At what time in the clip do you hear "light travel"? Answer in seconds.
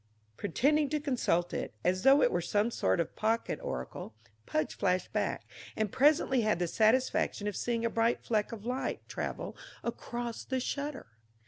8.65-9.55